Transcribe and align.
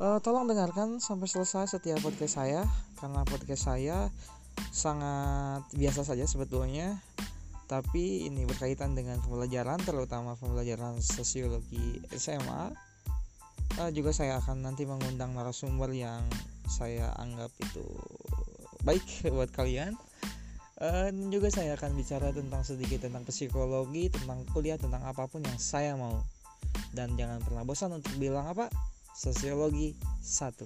uh, 0.00 0.18
tolong 0.24 0.48
dengarkan 0.48 0.98
sampai 0.98 1.28
selesai 1.28 1.76
setiap 1.76 2.00
podcast 2.00 2.40
saya 2.40 2.64
karena 2.98 3.22
podcast 3.28 3.62
saya 3.68 3.98
sangat 4.72 5.62
biasa 5.76 6.02
saja 6.02 6.24
sebetulnya. 6.24 6.98
Tapi 7.70 8.26
ini 8.26 8.42
berkaitan 8.50 8.98
dengan 8.98 9.22
pembelajaran 9.22 9.78
terutama 9.86 10.34
pembelajaran 10.34 10.98
sosiologi 10.98 12.02
SMA 12.18 12.74
uh, 13.78 13.90
juga 13.94 14.10
saya 14.10 14.42
akan 14.42 14.66
nanti 14.66 14.82
mengundang 14.90 15.38
narasumber 15.38 15.94
yang 15.94 16.26
saya 16.66 17.14
anggap 17.14 17.54
itu 17.62 17.84
baik 18.82 19.04
buat 19.36 19.52
kalian. 19.54 19.94
Uh, 20.80 21.12
dan 21.12 21.28
juga 21.28 21.52
saya 21.52 21.76
akan 21.76 21.92
bicara 21.92 22.32
tentang 22.32 22.64
sedikit 22.64 23.04
tentang 23.04 23.22
psikologi 23.28 24.08
tentang 24.08 24.48
kuliah 24.48 24.80
tentang 24.80 25.04
apa 25.04 25.28
pun 25.30 25.44
yang 25.44 25.60
saya 25.60 25.94
mau. 25.94 26.24
Dan 26.90 27.14
jangan 27.14 27.38
pernah 27.44 27.62
bosan 27.62 27.94
untuk 27.94 28.10
bilang 28.18 28.50
apa 28.50 28.66
sosiologi 29.14 29.96
satu 30.22 30.64